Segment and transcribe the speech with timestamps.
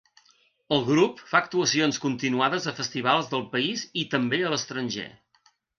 [0.77, 5.11] El grup fa actuacions continuades a festivals del país i també a l'estranger.